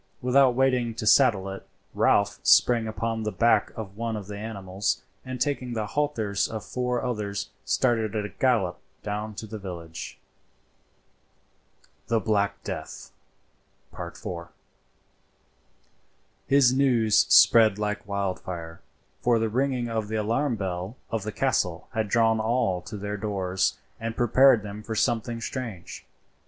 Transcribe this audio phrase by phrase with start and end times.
[0.19, 1.63] Without waiting to saddle it
[1.93, 6.65] Ralph sprang upon the back of one of the animals, and taking the halters of
[6.65, 10.17] four others started at a gallop down to the village.
[12.07, 14.47] THE BLACK DEATH.—IV.
[16.47, 18.81] His news spread like wildfire;
[19.21, 23.17] for the ringing of the alarm bell of the castle had drawn all to their
[23.17, 26.07] doors and prepared them for something strange.